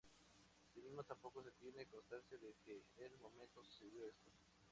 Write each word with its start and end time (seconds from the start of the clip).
Así 0.65 0.81
mismo 0.81 1.03
tampoco 1.03 1.43
se 1.43 1.51
tiene 1.51 1.85
constancia 1.85 2.35
de 2.39 2.47
en 2.47 2.83
que 3.09 3.17
momento 3.19 3.63
sucedió 3.63 4.03
esto. 4.07 4.31